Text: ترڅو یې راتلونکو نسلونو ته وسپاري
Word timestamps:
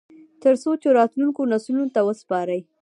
ترڅو 0.41 0.71
یې 0.81 0.89
راتلونکو 0.99 1.41
نسلونو 1.51 1.93
ته 1.95 2.01
وسپاري 2.07 2.59